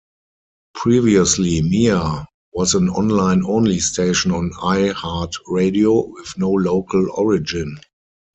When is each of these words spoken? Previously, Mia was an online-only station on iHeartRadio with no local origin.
Previously, 0.73 1.61
Mia 1.61 2.25
was 2.53 2.73
an 2.73 2.89
online-only 2.89 3.77
station 3.77 4.31
on 4.31 4.49
iHeartRadio 4.53 6.11
with 6.15 6.33
no 6.39 6.49
local 6.49 7.07
origin. 7.13 7.77